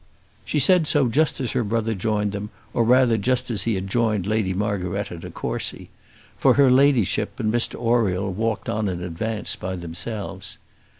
[0.43, 3.85] She said so just as her brother joined them, or rather just as he had
[3.87, 5.91] joined Lady Margaretta de Courcy;
[6.39, 10.57] for her ladyship and Mr Oriel walked on in advance by themselves.